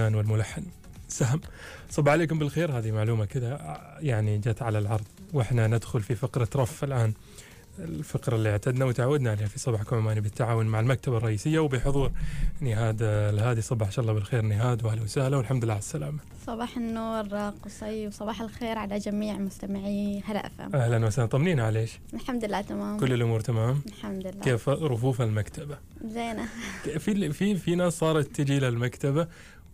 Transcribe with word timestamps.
الفنان 0.00 0.14
والملحن. 0.14 0.62
سهم. 1.08 1.40
صب 1.90 2.08
عليكم 2.08 2.38
بالخير 2.38 2.78
هذه 2.78 2.90
معلومة 2.90 3.24
كذا 3.24 3.78
يعني 4.00 4.38
جت 4.38 4.62
على 4.62 4.78
العرض 4.78 5.06
وإحنا 5.32 5.66
ندخل 5.66 6.00
في 6.00 6.14
فقرة 6.14 6.48
رف 6.56 6.84
الآن. 6.84 7.12
الفقرة 7.78 8.36
اللي 8.36 8.50
اعتدنا 8.50 8.84
وتعودنا 8.84 9.30
عليها 9.30 9.46
في 9.46 9.58
صباحكم 9.58 9.96
عماني 9.96 10.20
بالتعاون 10.20 10.66
مع 10.66 10.80
المكتبة 10.80 11.16
الرئيسية 11.16 11.58
وبحضور 11.58 12.10
نهاد 12.60 12.96
الهادي. 13.02 13.60
صباح 13.60 13.98
الله 13.98 14.12
بالخير 14.12 14.42
نهاد 14.42 14.84
واهلا 14.84 15.02
وسهلا 15.02 15.36
والحمد 15.36 15.64
لله 15.64 15.72
على 15.72 15.80
السلامة. 15.80 16.18
صباح 16.46 16.76
النور 16.76 17.52
قصي 17.64 18.06
وصباح 18.06 18.40
الخير 18.40 18.78
على 18.78 18.98
جميع 18.98 19.38
مستمعي 19.38 20.22
هلا 20.24 20.46
أفهم. 20.46 20.76
أهلا 20.76 21.06
وسهلا. 21.06 21.28
طمنينا 21.28 21.66
عليش 21.66 21.98
الحمد 22.14 22.44
لله 22.44 22.60
تمام. 22.60 23.00
كل 23.00 23.12
الأمور 23.12 23.40
تمام؟ 23.40 23.82
الحمد 23.86 24.26
لله. 24.26 24.42
كيف 24.42 24.68
رفوف 24.68 25.22
المكتبة؟ 25.22 25.78
زينة. 26.04 26.48
في 26.98 27.32
في 27.32 27.54
في 27.54 27.74
ناس 27.74 27.92
صارت 27.92 28.26
تجي 28.36 28.58
للمكتبة 28.58 29.26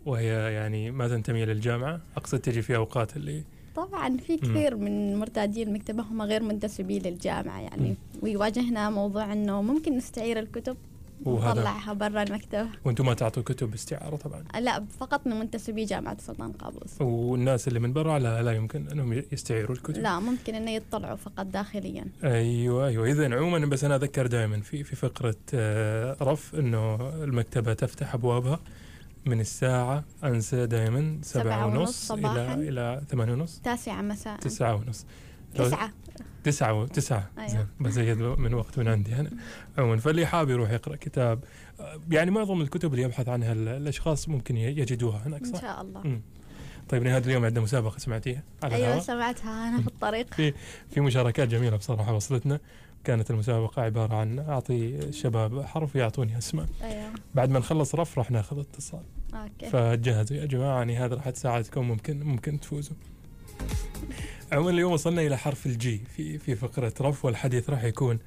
وهي 0.07 0.53
يعني 0.53 0.91
ما 0.91 1.07
تنتمي 1.07 1.45
للجامعة. 1.45 2.01
أقصد 2.17 2.39
تجي 2.39 2.61
في 2.61 2.75
أوقات 2.75 3.17
اللي 3.17 3.43
طبعا 3.75 4.17
في 4.17 4.37
كثير 4.37 4.75
من 4.75 5.15
مرتادين 5.15 5.67
المكتبة 5.67 6.03
هم 6.03 6.21
غير 6.21 6.43
منتسبين 6.43 7.01
للجامعة 7.01 7.61
يعني. 7.61 7.95
ويواجهنا 8.21 8.89
موضوع 8.89 9.33
إنه 9.33 9.61
ممكن 9.61 9.97
نستعير 9.97 10.39
الكتب 10.39 10.77
ونطلعها 11.25 11.93
برا 11.93 12.23
المكتبة 12.23 12.67
وأنتم 12.85 13.05
ما 13.05 13.13
تعطوا 13.13 13.43
كتب 13.43 13.73
استعارة 13.73 14.15
طبعا. 14.15 14.43
لا 14.59 14.85
فقط 14.99 15.27
من 15.27 15.39
منتسبي 15.39 15.85
جامعة 15.85 16.13
السلطان 16.13 16.51
قابوس. 16.51 17.01
والناس 17.01 17.67
اللي 17.67 17.79
من 17.79 17.93
برا 17.93 18.19
لا 18.19 18.43
لا 18.43 18.51
يمكن 18.51 18.87
إنهم 18.87 19.23
يستعيروا 19.31 19.75
الكتب. 19.75 20.03
لا 20.03 20.19
ممكن 20.19 20.55
إنه 20.55 20.71
يطلعوا 20.71 21.15
فقط 21.15 21.45
داخليا. 21.45 22.05
أيوه 22.23 22.87
أيوه. 22.87 23.11
اذا 23.11 23.35
عموما 23.35 23.65
بس 23.65 23.83
أنا 23.83 23.95
أذكر 23.95 24.27
دائما 24.27 24.61
في 24.61 24.83
في 24.83 24.95
فقرة 24.95 25.35
آه، 25.53 26.17
رف 26.21 26.55
إنه 26.55 26.95
المكتبة 27.23 27.73
تفتح 27.73 28.13
أبوابها. 28.13 28.59
من 29.27 29.39
الساعة 29.39 30.03
أنسى 30.23 30.65
دائما 30.65 31.19
سبعة 31.21 31.65
ونص. 31.67 32.11
إلى 32.11 32.53
إلى 32.53 33.01
ثمانية 33.09 33.33
ونص. 33.33 33.59
تاسعة 33.63 34.01
مساء. 34.01 34.37
تسعة 34.39 34.75
ونص. 34.75 35.05
تسعة. 35.55 35.91
تسعة 36.43 36.73
و- 36.73 36.85
تسعة. 36.85 37.29
أيوة. 37.37 37.47
زين. 37.49 37.67
بزيد 37.79 38.17
من 38.17 38.53
وقت 38.53 38.79
من 38.79 38.87
عندي 38.87 39.15
أنا. 39.19 39.29
عموما 39.77 39.97
فاللي 39.97 40.25
حاب 40.25 40.49
يروح 40.49 40.69
يقرأ 40.71 40.95
كتاب 40.95 41.43
آه، 41.79 41.99
يعني 42.11 42.31
معظم 42.31 42.61
الكتب 42.61 42.91
اللي 42.93 43.03
يبحث 43.03 43.29
عنها 43.29 43.51
ال- 43.53 43.67
الأشخاص 43.67 44.29
ممكن 44.29 44.57
يجدوها 44.57 45.27
هناك 45.27 45.45
صح؟ 45.45 45.61
شاء 45.61 45.81
الله. 45.81 46.01
مم. 46.01 46.21
طيب 46.89 47.03
نهاد 47.03 47.25
اليوم 47.25 47.45
عندنا 47.45 47.63
مسابقة 47.63 47.97
سمعتيها؟ 47.97 48.43
على 48.63 48.75
أيوه 48.75 48.87
الهواء. 48.87 49.03
سمعتها 49.03 49.69
أنا 49.69 49.81
في 49.81 49.87
الطريق. 49.87 50.33
في 50.89 51.01
مشاركات 51.01 51.47
جميلة 51.47 51.77
بصراحة 51.77 52.13
وصلتنا. 52.13 52.59
كانت 53.03 53.31
المسابقة 53.31 53.81
عبارة 53.81 54.15
عن 54.15 54.39
أعطي 54.39 54.95
الشباب 54.95 55.61
حرف 55.61 55.95
يعطوني 55.95 56.37
أسماء. 56.37 56.65
أيوه. 56.83 57.09
بعد 57.35 57.49
ما 57.49 57.59
نخلص 57.59 57.95
رف 57.95 58.17
راح 58.17 58.31
ناخذ 58.31 58.59
اتصال. 58.59 59.03
Okay. 59.43 59.69
فجهزوا. 59.69 60.37
يا 60.37 60.45
جماعة 60.45 60.77
يعني 60.77 60.97
هذا 60.97 61.15
راح 61.15 61.29
تساعدكم. 61.29 61.87
ممكن 61.87 62.23
ممكن 62.23 62.59
تفوزوا. 62.59 62.95
عموما 64.51 64.69
اليوم 64.71 64.93
وصلنا 64.93 65.21
إلى 65.21 65.37
حرف 65.37 65.65
ال 65.65 65.83
G 65.83 66.01
في 66.15 66.37
في 66.37 66.55
فقرة 66.55 66.93
رف 67.01 67.25
والحديث 67.25 67.69
راح 67.69 67.83
يكون 67.83 68.19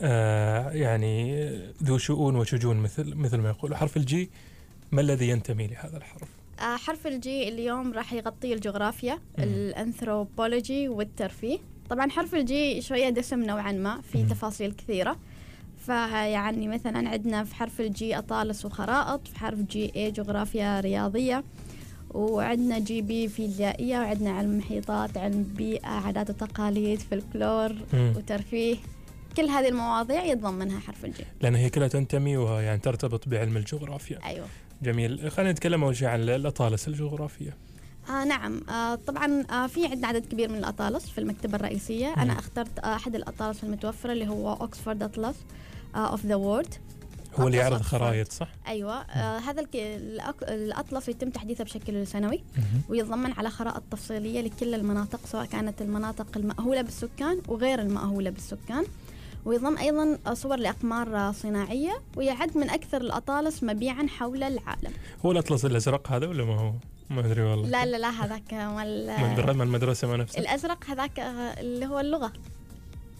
آه 0.00 0.70
يعني 0.70 1.48
ذو 1.82 1.98
شؤون 1.98 2.36
وشجون 2.36 2.76
مثل 2.76 3.14
مثل 3.14 3.38
ما 3.38 3.48
يقول. 3.48 3.76
حرف 3.76 3.96
ال 3.96 4.13
G 4.13 4.30
ما 4.92 5.00
الذي 5.00 5.28
ينتمي 5.28 5.66
لهذا 5.66 5.96
الحرف؟ 5.96 6.28
آه، 6.60 6.76
حرف 6.76 7.06
ال 7.06 7.27
G 7.27 7.48
اليوم 7.48 7.92
راح 7.92 8.12
يغطي 8.12 8.54
الجغرافيا 8.54 9.18
الأنثروبولوجي 9.38 10.88
والترفيه. 10.88 11.58
طبعا 11.90 12.10
حرف 12.10 12.34
ال 12.34 12.58
G 12.58 12.82
شوية 12.82 13.08
دسم 13.08 13.42
نوعا 13.42 13.72
ما 13.72 14.00
في. 14.00 14.24
تفاصيل 14.24 14.72
كثيرة. 14.72 15.16
فيعني 15.86 16.68
مثلا 16.68 17.08
عندنا 17.08 17.44
في 17.44 17.54
حرف 17.54 17.80
ال 17.80 17.99
G 17.99 18.18
أطالس 18.18 18.64
وخرائط 18.64 19.28
في 19.28 19.38
حرف 19.38 19.58
GA 19.58 20.10
جغرافيا 20.10 20.80
رياضية 20.80 21.44
وعندنا 22.10 22.78
GB 22.78 23.28
فيزيائية 23.28 23.98
وعندنا 23.98 24.30
علم 24.30 24.58
محيطات 24.58 25.16
علم 25.16 25.42
بيئة 25.42 25.86
عادات 25.88 26.30
وتقاليد 26.30 27.00
فلكلور. 27.00 27.72
وترفيه. 27.94 28.76
كل 29.36 29.48
هذه 29.48 29.68
المواضيع 29.68 30.24
يتضمنها 30.24 30.80
حرف 30.80 31.04
ال 31.04 31.14
G 31.14 31.24
لأن 31.40 31.54
هي 31.54 31.70
كلها 31.70 31.88
تنتمي 31.88 32.36
ويعني 32.36 32.78
ترتبط 32.78 33.28
بعلم 33.28 33.56
الجغرافيا. 33.56 34.18
أيوه. 34.24 34.46
جميل. 34.82 35.30
خلينا 35.30 35.52
نتكلم 35.52 35.84
أول 35.84 35.96
شيء 35.96 36.08
عن 36.08 36.20
الأطالس 36.20 36.88
الجغرافية. 36.88 37.56
آه 38.10 38.24
نعم. 38.24 38.60
آه 38.68 38.94
طبعا 38.94 39.44
آه 39.50 39.66
في 39.66 39.86
عندنا 39.86 40.06
عدد 40.08 40.26
كبير 40.26 40.48
من 40.48 40.58
الأطالس 40.58 41.08
في 41.08 41.18
المكتبة 41.18 41.56
الرئيسية. 41.56 42.06
مم. 42.08 42.22
أنا 42.22 42.38
اخترت 42.38 42.78
آه 42.78 42.94
أحد 42.94 43.14
الأطالس 43.14 43.64
المتوفرة 43.64 44.12
اللي 44.12 44.28
هو 44.28 44.52
Oxford 44.52 45.02
Atlas 45.02 45.36
of 45.98 46.26
the 46.26 46.34
World 46.34 46.74
هو 47.40 47.46
اللي 47.46 47.58
يعرض. 47.58 47.82
خرائط 47.82 48.32
صح؟ 48.32 48.48
أيوة 48.66 48.94
آه 48.94 49.38
هذا 49.38 49.60
الك... 49.60 49.68
الأطلس 50.42 51.08
يتم 51.08 51.30
تحديثه 51.30 51.64
بشكل 51.64 52.06
سنوي. 52.06 52.42
ويتضمن 52.88 53.32
على 53.32 53.50
خرائط 53.50 53.82
تفصيلية 53.90 54.40
لكل 54.40 54.74
المناطق 54.74 55.20
سواء 55.26 55.44
كانت 55.44 55.82
المناطق 55.82 56.26
المأهولة 56.36 56.82
بالسكان 56.82 57.40
وغير 57.48 57.80
المأهولة 57.80 58.30
بالسكان 58.30 58.84
ويضم 59.44 59.78
أيضا 59.78 60.18
آه، 60.26 60.34
صور 60.34 60.56
لأقمار 60.56 61.16
آه، 61.16 61.32
صناعية 61.32 62.00
ويعد 62.16 62.58
من 62.58 62.70
أكثر 62.70 63.00
الأطالس 63.00 63.62
مبيعا 63.62 64.06
حول 64.06 64.42
العالم 64.42 64.92
هو 65.26 65.32
الأطلس 65.32 65.64
الأزرق 65.64 66.12
هذا 66.12 66.26
ولا 66.26 66.44
ما 66.44 66.60
هو؟ 66.60 66.72
ما 67.10 67.20
أدري 67.20 67.42
والله 67.42 67.68
لا 67.68 67.86
لا 67.86 67.96
لا 67.96 68.10
هذاك 68.10 68.54
مال 68.54 69.56
من 69.56 69.62
المدرسة 69.62 70.08
ما 70.08 70.16
نفسها 70.16 70.40
الأزرق 70.40 70.84
هذاك 70.88 71.20
آه، 71.20 71.60
اللي 71.60 71.86
هو 71.86 72.00
اللغة 72.00 72.32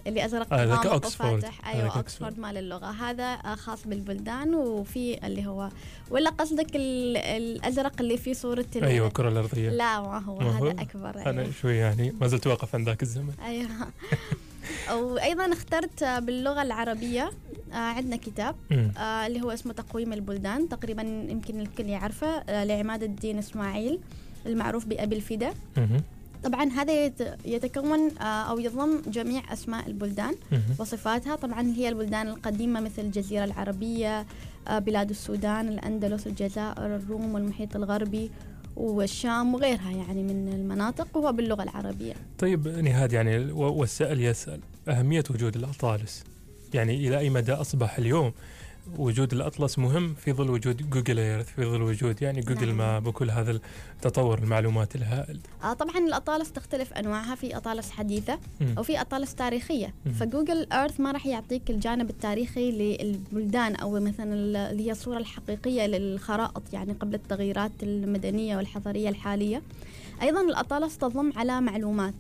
اللي 0.07 0.25
أزرق 0.25 0.53
آه، 0.55 0.65
غامق. 0.65 1.07
وفاتح 1.07 1.69
أيوه. 1.69 1.97
اوكسفورد 1.97 2.39
مال 2.39 2.57
اللغة 2.57 2.87
هذا 2.91 3.25
آه، 3.25 3.55
خاص 3.55 3.87
بالبلدان 3.87 4.55
وفي 4.55 5.27
اللي 5.27 5.47
هو 5.47 5.69
ولا 6.11 6.31
قصدك 6.31 6.77
ال- 6.77 7.17
الأزرق 7.17 7.93
اللي 8.01 8.17
فيه 8.17 8.33
صورة 8.33 8.67
ال- 8.77 8.85
أيوة 8.85 9.07
الكرة 9.09 9.29
الأرضية 9.29 9.71
لا 9.71 10.01
ما 10.01 10.19
هو 10.19 10.39
ما 10.39 10.59
هو؟ 10.59 10.67
هذا 10.69 10.83
اكبر 10.83 11.27
أيوة. 11.27 11.51
شوي 11.51 11.77
يعني 11.77 12.13
ما 12.21 12.27
زلت 12.27 12.47
واقف 12.47 12.75
عند 12.75 12.87
ذاك 12.89 13.03
الزمن 13.03 13.33
أيوه 13.45 13.69
وأيضا 15.03 15.53
اخترت 15.53 16.05
باللغة 16.05 16.63
العربية 16.63 17.31
آه، 17.73 17.77
عندنا 17.77 18.17
كتاب. 18.17 18.57
آه، 18.73 19.27
اللي 19.27 19.43
هو 19.43 19.51
اسمه 19.51 19.73
تقويم 19.73 20.13
البلدان 20.13 20.69
تقريبا 20.69 21.03
يمكن 21.03 21.61
الكل 21.61 21.85
يعرفه 21.87 22.27
آه، 22.29 22.65
لعماد 22.65 23.03
الدين 23.03 23.39
إسماعيل 23.39 24.01
المعروف 24.47 24.87
بأبي 24.87 25.17
الفدا. 25.17 25.55
طبعا 26.45 26.65
هذا 26.71 27.05
يت- 27.05 27.35
يتكون 27.45 28.19
آه، 28.19 28.25
أو 28.25 28.59
يضم 28.59 29.03
جميع 29.07 29.53
أسماء 29.53 29.87
البلدان. 29.87 30.35
وصفاتها 30.79 31.37
طبعا 31.37 31.63
هي 31.63 31.89
البلدان 31.89 32.29
القديمة 32.29 32.81
مثل 32.81 33.03
الجزيرة 33.03 33.45
العربية 33.45 34.27
آه، 34.69 34.79
بلاد 34.79 35.11
السودان 35.11 35.69
الأندلس 35.69 36.27
الجزائر 36.27 36.97
الروم 36.97 37.35
والمحيط 37.35 37.77
الغربي 37.77 38.31
والشام 38.77 39.55
وغيرها 39.55 39.91
يعني 39.91 40.23
من 40.23 40.49
المناطق 40.53 41.17
وهو 41.17 41.33
باللغة 41.33 41.63
العربية 41.63 42.15
طيب 42.39 42.69
نهاد 42.69 43.13
يعني 43.13 43.53
والسائل 43.53 44.21
يسأل 44.21 44.61
أهمية 44.89 45.25
وجود 45.31 45.57
الأطالس 45.57 46.25
يعني 46.75 47.09
إلى 47.09 47.19
أي 47.19 47.31
مدى 47.31 47.53
أصبح 47.53 47.99
اليوم 47.99 48.33
وجود 48.99 49.33
الأطلس 49.33 49.79
مهم 49.79 50.15
في 50.15 50.33
ظل 50.33 50.51
وجود 50.51 50.91
Google 50.91 51.19
Earth 51.19 51.47
في 51.55 51.65
ظل 51.65 51.83
وجود 51.83 52.23
يعني 52.23 52.41
جوجل 52.41 52.67
نعم. 52.67 52.77
Map 52.77 53.07
وكل 53.07 53.31
هذا 53.31 53.61
التطور 53.97 54.39
المعلومات 54.39 54.97
الهائل 54.97 55.39
آه، 55.65 55.73
طبعا 55.73 55.99
الأطالس 55.99 56.53
تختلف 56.53 56.93
أنواعها 56.93 57.35
في 57.35 57.57
أطالس 57.57 57.91
حديثة 57.91 58.39
مم. 58.61 58.75
وفي 58.79 59.01
أطالس 59.01 59.35
تاريخية 59.35 59.95
مم. 60.07 60.13
ف 60.13 60.21
Google 60.21 60.67
Earth 60.73 61.01
ما 61.01 61.13
راح 61.13 61.27
يعطيك 61.27 61.71
الجانب 61.71 62.11
التاريخي 62.11 62.71
للبلدان 62.73 63.77
أو 63.77 64.01
مثلا 64.01 64.35
ال- 64.35 64.57
اللي 64.57 64.87
هي 64.87 64.91
الصورة 64.93 65.19
الحقيقية 65.19 65.87
للخرائط 65.87 66.63
يعني 66.73 66.93
قبل 66.93 67.15
التغييرات 67.15 67.73
المدنية 67.83 68.57
والحضارية 68.57 69.09
الحالية 69.09 69.63
أيضا 70.23 70.41
الأطالس 70.41 70.99
تضم 70.99 71.33
على 71.37 71.61
معلومات 71.61 72.15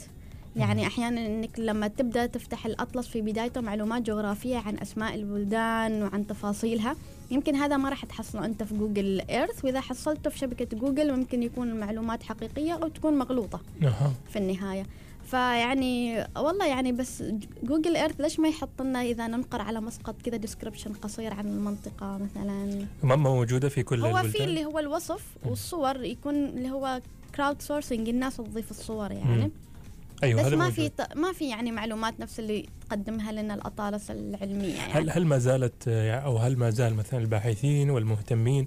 يعني 0.56 0.86
أحيانا 0.86 1.26
إنك 1.26 1.58
لما 1.58 1.88
تبدأ 1.88 2.26
تفتح 2.26 2.66
الأطلس 2.66 3.08
في 3.08 3.20
بدايته 3.20 3.60
معلومات 3.60 4.02
جغرافية 4.02 4.56
عن 4.56 4.78
أسماء 4.78 5.14
البلدان 5.14 6.02
وعن 6.02 6.26
تفاصيلها. 6.26 6.96
يمكن 7.30 7.54
هذا 7.54 7.76
ما 7.76 7.88
راح 7.88 8.04
تحصله 8.04 8.44
أنت 8.44 8.62
في 8.62 8.74
Google 8.74 9.20
Earth 9.30 9.64
وإذا 9.64 9.80
حصلته 9.80 10.30
في 10.30 10.38
شبكة 10.38 10.76
جوجل 10.76 11.16
ممكن 11.16 11.42
يكون 11.42 11.70
المعلومات 11.70 12.22
حقيقية 12.22 12.72
أو 12.72 12.88
تكون 12.88 13.18
مغلوطة 13.18 13.60
أها. 13.82 14.12
في 14.28 14.38
النهاية. 14.38 14.86
فيعني 15.24 16.26
والله 16.36 16.66
يعني 16.66 16.92
بس 16.92 17.22
Google 17.62 17.96
Earth 17.96 18.20
ليش 18.20 18.40
ما 18.40 18.48
يحط 18.48 18.82
لنا 18.82 19.02
إذا 19.02 19.26
ننقر 19.26 19.60
على 19.62 19.80
مسقط 19.80 20.22
كذا 20.22 20.36
description 20.36 20.92
قصير 20.92 21.34
عن 21.34 21.46
المنطقة 21.46 22.18
مثلا؟ 22.18 22.86
ما 23.02 23.16
موجودة 23.16 23.68
في 23.68 23.82
كل 23.82 24.00
هو 24.00 24.22
في 24.22 24.44
اللي 24.44 24.64
هو 24.64 24.78
الوصف. 24.78 25.24
والصور 25.46 26.04
يكون 26.04 26.34
اللي 26.34 26.70
هو 26.70 27.00
كراود 27.34 27.62
سورسنج 27.62 28.08
الناس 28.08 28.36
تضيف 28.36 28.70
الصور 28.70 29.12
يعني. 29.12 29.42
مم. 29.42 29.50
أيوه 30.22 30.42
بس 30.42 30.52
ما. 30.52 30.70
في 30.70 30.88
ت- 30.88 31.16
ما 31.16 31.32
في 31.32 31.48
يعني 31.48 31.72
معلومات 31.72 32.20
نفس 32.20 32.40
اللي 32.40 32.66
تقدمها 32.88 33.32
لنا 33.32 33.54
الأطالس 33.54 34.10
العلمية 34.10 34.74
يعني 34.74 34.92
هل 34.92 35.10
هل 35.10 35.26
ما 35.26 35.38
زالت 35.38 35.88
آه، 35.88 36.14
أو 36.20 36.36
هل 36.38 36.56
ما 36.56 36.70
زال 36.70 36.94
مثلا 36.94 37.20
الباحثين 37.20 37.90
والمهتمين 37.90 38.66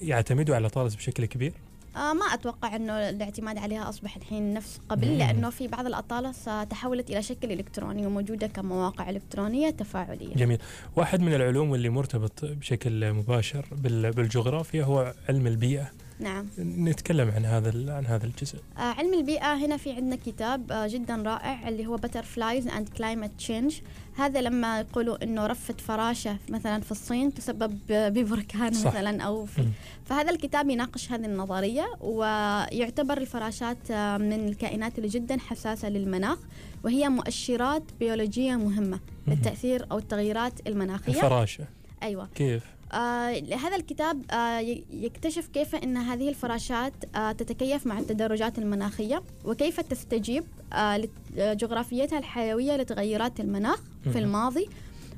يعتمدوا 0.00 0.54
على 0.54 0.60
الأطالس 0.66 0.94
بشكل 0.94 1.24
كبير؟ 1.24 1.52
آه 1.96 2.12
ما 2.12 2.24
أتوقع 2.34 2.76
إنه 2.76 2.92
الاعتماد 2.92 3.58
عليها 3.58 3.88
اصبح 3.88 4.16
الحين 4.16 4.54
نفس 4.54 4.80
قبل 4.88 5.08
مم. 5.08 5.18
لأنه 5.18 5.50
في 5.50 5.68
بعض 5.68 5.86
الأطالس 5.86 6.48
آه، 6.48 6.64
تحولت 6.64 7.10
إلى 7.10 7.22
شكل 7.22 7.52
إلكتروني 7.52 8.06
وموجودة 8.06 8.46
كمواقع 8.46 9.10
إلكترونية 9.10 9.70
تفاعلية 9.70 10.34
جميل 10.34 10.58
واحد 10.96 11.20
من 11.20 11.34
العلوم 11.34 11.74
اللي 11.74 11.88
مرتبط 11.88 12.44
بشكل 12.44 13.12
مباشر 13.12 13.66
بال- 13.72 14.10
بالجغرافيا 14.12 14.84
هو 14.84 15.14
علم 15.28 15.46
البيئة 15.46 15.90
نعم 16.20 16.46
نتكلم 16.58 17.30
عن 17.30 17.44
هذا 17.44 17.92
عن 17.92 18.06
هذا 18.06 18.26
الجزء 18.26 18.58
آه 18.78 18.80
علم 18.80 19.14
البيئة 19.14 19.54
هنا 19.54 19.76
في 19.76 19.92
عندنا 19.92 20.16
كتاب 20.26 20.72
آه 20.72 20.86
جدا 20.86 21.16
رائع 21.16 21.68
اللي 21.68 21.86
هو 21.86 21.98
Butterflies 21.98 22.64
and 22.70 22.98
Climate 22.98 23.46
Change 23.48 23.74
هذا 24.16 24.40
لما 24.40 24.80
يقولوا 24.80 25.24
إنه 25.24 25.46
رفة 25.46 25.74
فراشة 25.74 26.36
مثلا 26.48 26.80
في 26.80 26.92
الصين 26.92 27.34
تسبب 27.34 27.78
ببركان 27.88 28.72
صح. 28.72 28.86
مثلا 28.86 29.22
أو 29.22 29.44
في. 29.44 29.64
فهذا 30.04 30.30
الكتاب 30.30 30.70
يناقش 30.70 31.12
هذه 31.12 31.24
النظرية 31.24 31.86
ويعتبر 32.00 33.18
الفراشات 33.18 33.90
آه، 33.90 34.16
من 34.16 34.48
الكائنات 34.48 34.98
اللي 34.98 35.08
جدا 35.08 35.38
حساسة 35.38 35.88
للمناخ 35.88 36.38
وهي 36.84 37.08
مؤشرات 37.08 37.82
بيولوجية 38.00 38.56
مهمة. 38.56 39.00
للتأثير 39.26 39.86
أو 39.92 39.98
التغييرات 39.98 40.52
المناخية 40.66 41.12
الفراشة 41.12 41.64
أيوة 42.02 42.28
كيف؟ 42.34 42.75
آه 42.96 43.42
هذا 43.54 43.76
الكتاب 43.76 44.22
آه 44.30 44.58
يكتشف 44.90 45.46
كيف 45.46 45.74
أن 45.74 45.96
هذه 45.96 46.28
الفراشات 46.28 46.92
آه 47.16 47.32
تتكيف 47.32 47.86
مع 47.86 47.98
التدرجات 47.98 48.58
المناخية 48.58 49.22
وكيف 49.44 49.80
تستجيب 49.80 50.44
آه 50.72 51.08
لجغرافيتها 51.36 52.18
الحيوية 52.18 52.76
لتغيرات 52.76 53.40
المناخ 53.40 53.80
في. 54.12 54.18
الماضي 54.18 54.68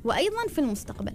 وأيضا 0.03 0.47
في 0.49 0.59
المستقبل 0.59 1.13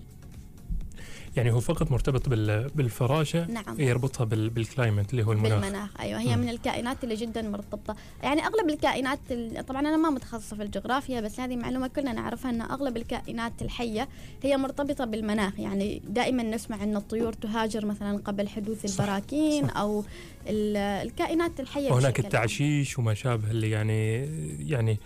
يعني 1.37 1.53
هو 1.53 1.61
فقط 1.61 1.91
مرتبط 1.91 2.29
بال... 2.29 2.69
بالفراشة 2.75 3.47
نعم 3.47 3.81
يربطها 3.81 4.25
بال... 4.25 4.51
بالكلايمت 4.51 5.11
اللي 5.11 5.23
هو 5.27 5.33
المناخ 5.33 5.61
بالمناخ 5.61 6.01
أيوه 6.01 6.21
هي 6.21 6.37
مم. 6.37 6.43
من 6.43 6.49
الكائنات 6.49 7.05
اللي 7.05 7.15
جدا 7.15 7.43
مرتبطة 7.43 7.97
يعني 8.23 8.47
أغلب 8.47 8.69
الكائنات 8.71 9.19
ال- 9.31 9.67
طبعا 9.67 9.81
أنا 9.81 9.97
ما 9.97 10.11
متخصصة 10.11 10.57
في 10.57 10.63
الجغرافيا 10.63 11.21
بس 11.21 11.41
هذه 11.41 11.57
معلومة 11.57 11.87
كلنا 11.87 12.13
نعرفها 12.13 12.51
إن 12.51 12.61
أغلب 12.63 12.97
الكائنات 12.97 13.53
الحية 13.63 14.09
هي 14.43 14.57
مرتبطة 14.57 15.05
بالمناخ 15.05 15.59
يعني 15.61 16.03
دائما 16.09 16.43
نسمع 16.43 16.83
إن 16.85 16.97
الطيور 16.97 17.33
تهاجر 17.33 17.87
مثلا 17.87 18.19
قبل 18.25 18.49
حدوث 18.49 18.87
صح، 18.87 19.01
البراكين 19.05 19.67
صح. 19.69 19.77
أو 19.77 20.05
ال- 20.49 20.77
الكائنات 20.77 21.61
الحية 21.61 21.91
وهناك. 21.93 22.19
التعشيش 22.21 22.99
وما 22.99 23.15
شابه 23.15 23.51
اللي 23.51 23.71
يعني 23.71 24.15
يعني 24.71 24.99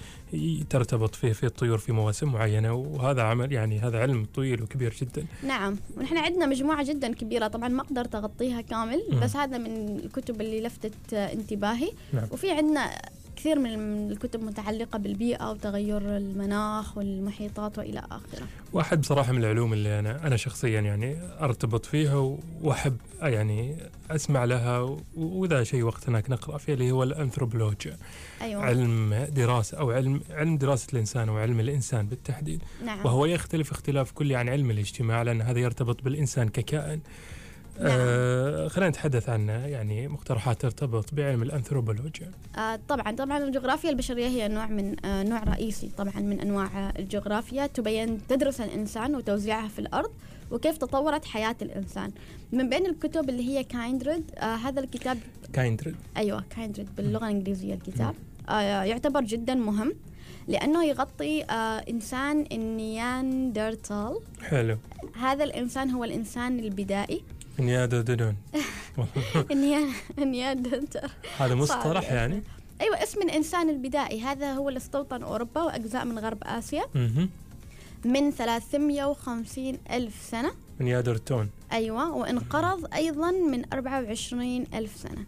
ترتبط 0.71 1.15
فيه 1.15 1.33
في 1.33 1.47
الطيور 1.47 1.79
في 1.79 1.93
مواسم 1.93 2.33
معينة 2.33 2.73
وهذا 2.73 3.23
عمل 3.23 3.53
يعني 3.53 3.79
هذا 3.79 3.99
علم 3.99 4.27
طويل 4.35 4.63
وكبير 4.63 4.95
جدا 5.01 5.27
نعم 5.43 5.77
ونحن 5.97 6.17
عندنا 6.17 6.47
مجموعة 6.47 6.85
جدا 6.85 7.15
كبيرة 7.15 7.47
طبعا 7.47 7.69
ما 7.69 7.83
أقدر 7.83 8.05
تغطيها 8.05 8.61
كامل. 8.61 9.03
بس 9.23 9.37
هذا 9.37 9.59
من 9.59 9.99
الكتب 10.05 10.41
اللي 10.41 10.61
لفتت 10.61 11.15
انتباهي 11.15 11.93
نعم. 12.13 12.27
وفي 12.31 12.51
عندنا 12.51 12.91
كثير 13.39 13.59
من 13.59 14.11
الكتب 14.11 14.43
متعلقة 14.43 14.99
بالبيئة 14.99 15.51
وتغير 15.51 16.17
المناخ 16.17 16.99
والمحيطات 16.99 17.79
وإلى 17.79 17.99
آخره. 17.99 18.47
واحد 18.73 19.01
بصراحة 19.01 19.33
من 19.33 19.39
العلوم 19.39 19.73
اللي 19.73 19.99
أنا 19.99 20.27
أنا 20.27 20.37
شخصيا 20.37 20.81
يعني 20.81 21.17
أرتبط 21.41 21.87
فيها 21.87 22.37
وأحب 22.63 22.97
يعني 23.23 23.77
أسمع 24.11 24.45
لها 24.45 24.97
وإذا 25.17 25.65
شيء 25.65 25.83
وقت 25.83 26.09
هناك 26.09 26.31
نقرأ 26.31 26.59
فيه 26.59 26.75
اللي 26.75 26.91
هو 26.91 27.03
الأنثروبولوجيا. 27.03 27.97
أيوة. 28.43 28.63
علم 28.63 29.27
دراسة 29.37 29.79
أو 29.79 29.91
علم 29.91 30.21
علم 30.31 30.59
دراسة 30.59 30.87
الإنسان 30.93 31.29
أو 31.29 31.37
علم 31.37 31.61
الإنسان 31.61 32.07
بالتحديد. 32.07 32.63
نعم. 32.85 32.99
وهو 33.05 33.27
يختلف 33.27 33.71
اختلاف 33.71 34.13
كلي 34.13 34.37
عن 34.37 34.49
علم 34.49 34.71
الاجتماع 34.71 35.23
لأن 35.23 35.43
هذا 35.43 35.59
يرتبط 35.59 36.03
بالإنسان 36.03 36.49
ككائن. 36.49 37.01
نعم. 37.81 37.91
آه 38.01 38.69
خلينا 38.69 38.91
نتحدث 38.91 39.29
عن 39.29 39.49
يعني 39.49 40.09
مقترحات 40.09 40.61
ترتبط 40.61 41.15
بعلم 41.15 41.43
الأنثروبولوجيا. 41.43 42.31
آه 42.57 42.81
طبعا 42.89 43.17
طبعا 43.17 43.39
الجغرافيا 43.39 43.91
البشرية 43.91 44.27
هي 44.27 44.49
نوع 44.49 44.67
من 44.67 45.07
آه 45.07 45.23
نوع 45.23 45.45
رئيسي 45.45 45.91
طبعا 45.99 46.21
من 46.21 46.41
أنواع 46.41 46.67
آه، 46.67 46.99
الجغرافيا. 46.99 47.67
تبين 47.67 48.27
تدرس 48.29 48.61
الإنسان 48.61 49.15
وتوزيعها 49.15 49.69
في 49.69 49.79
الأرض 49.79 50.11
وكيف 50.51 50.77
تطورت 50.79 51.25
حياة 51.25 51.57
الإنسان. 51.63 52.11
من 52.53 52.69
بين 52.69 52.87
الكتب 52.87 53.29
اللي 53.29 53.49
هي 53.49 53.65
Kindred 53.65 54.31
آه 54.39 54.55
هذا 54.57 54.81
الكتاب 54.81 55.19
Kindred؟ 55.53 55.97
أيوه 56.17 56.45
Kindred 56.57 56.89
باللغة 56.97 57.25
الإنجليزية 57.25 57.75
الكتاب. 57.75 58.15
آه 58.49 58.61
يعتبر 58.61 59.21
جدا 59.21 59.55
مهم 59.55 59.95
لأنه 60.49 60.85
يغطي 60.85 61.45
آه 61.45 61.85
إنسان 61.91 62.45
النياندرتال. 62.53 64.19
حلو. 64.43 64.77
هذا 65.21 65.45
الإنسان 65.45 65.91
هو 65.91 66.05
الإنسان 66.05 66.59
البدائي. 66.59 67.23
ددون 67.61 68.37
النيا- 69.53 69.93
النياندرتال 70.19 71.11
هذا 71.39 71.55
مصطلح. 71.55 72.13
يعني. 72.13 72.43
أيوه 72.81 73.03
اسم 73.03 73.23
الإنسان 73.23 73.71
البدائي. 73.71 74.21
هذا 74.21 74.53
هو 74.53 74.69
اللي 74.69 74.79
استوطن 74.79 75.23
أوروبا 75.23 75.63
وأجزاء 75.63 76.05
من 76.05 76.19
غرب 76.19 76.39
آسيا. 76.43 76.85
من 78.05 78.31
350 78.31 79.79
ألف 79.91 80.15
سنة. 80.31 80.53
نيادرتون 80.81 81.51
أيوه 81.73 82.13
وانقرض 82.17 82.95
أيضا 82.95 83.31
من 83.31 83.65
24 83.73 84.67
ألف 84.75 84.97
سنة. 84.97 85.25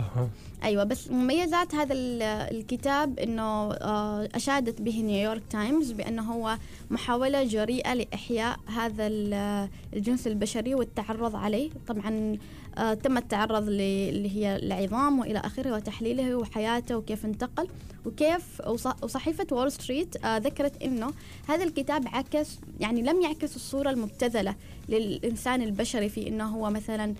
أها. 0.00 0.28
أيوه 0.64 0.84
بس 0.84 1.10
مميزات 1.10 1.74
هذا 1.74 1.92
ال- 1.94 2.22
الكتاب 2.56 3.18
إنه 3.18 3.72
آه، 3.72 4.28
أشادت 4.34 4.82
به 4.82 5.00
نيويورك 5.02 5.42
تايمز 5.50 5.92
بأنه 5.92 6.22
هو 6.32 6.56
محاولة 6.90 7.44
جريئة 7.44 7.94
لإحياء 7.94 8.56
هذا 8.66 9.06
ال- 9.06 9.68
الجنس 9.96 10.26
البشري 10.26 10.74
والتعرض 10.74 11.36
عليه. 11.36 11.70
طبعا 11.88 12.38
آه، 12.78 12.94
تم 12.94 13.16
التعرض 13.18 13.68
اللي 13.68 14.36
هي 14.36 14.56
العظام 14.56 15.18
وإلى 15.18 15.38
آخره 15.38 15.74
وتحليله 15.74 16.34
وحياته 16.34 16.96
وكيف 16.96 17.24
انتقل 17.24 17.68
وكيف 18.06 18.60
وص- 18.66 19.02
وصحيفة 19.04 19.46
وول 19.52 19.72
ستريت 19.72 20.24
آه، 20.24 20.38
ذكرت 20.38 20.82
إنه 20.82 21.10
هذا 21.48 21.64
الكتاب 21.64 22.04
عكس 22.08 22.58
يعني 22.80 23.02
لم 23.02 23.20
يعكس 23.22 23.56
الصورة 23.56 23.90
المبتذلة 23.90 24.54
للإنسان 24.88 25.62
البشري 25.62 26.08
في 26.08 26.28
إنه 26.28 26.44
هو 26.48 26.70
مثلا 26.70 27.14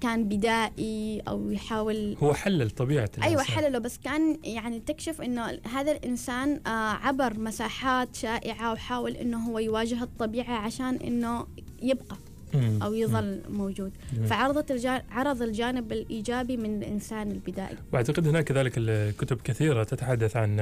كان 0.00 0.24
بدائي 0.24 1.22
أو 1.28 1.50
يحاول 1.50 2.16
هو 2.22 2.34
حلل 2.34 2.70
طبيعة 2.70 3.04
الإنسان. 3.04 3.22
أيوه 3.22 3.42
حلله 3.42 3.78
بس 3.78 3.98
كان 3.98 4.38
يعني 4.44 4.80
تكشف 4.80 5.20
إنه 5.20 5.58
هذا 5.74 5.92
الإنسان 5.92 6.60
آه، 6.66 6.70
عبر 6.90 7.38
مساحات 7.38 8.16
شائعة 8.16 8.72
وحاول 8.72 9.16
إنه 9.16 9.38
هو 9.50 9.58
يواجه 9.58 10.02
الطبيعة 10.02 10.52
عشان 10.54 10.96
إنه 10.96 11.46
يبقى. 11.82 12.16
مم. 12.54 12.82
أو 12.82 12.90
مم. 12.90 12.96
يظل 12.96 13.40
موجود 13.48 13.92
جميل. 14.12 14.28
فعرضت 14.28 14.70
الجا... 14.70 15.02
عرض 15.10 15.42
الجانب 15.42 15.92
الإيجابي 15.92 16.56
من 16.56 16.82
الإنسان 16.82 17.30
البدائي 17.30 17.76
وأعتقد 17.92 18.28
هناك 18.28 18.44
كذلك 18.44 18.72
الكتب 18.76 19.40
كثيرة 19.44 19.84
تتحدث 19.84 20.36
عن 20.36 20.60